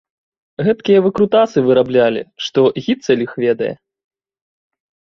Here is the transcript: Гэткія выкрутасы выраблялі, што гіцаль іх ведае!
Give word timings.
Гэткія 0.67 0.99
выкрутасы 1.07 1.59
выраблялі, 1.69 2.21
што 2.49 2.59
гіцаль 2.89 3.23
іх 3.29 3.39
ведае! 3.47 3.73